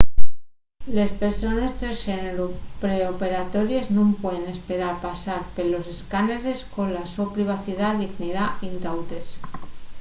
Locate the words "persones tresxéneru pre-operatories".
1.23-3.91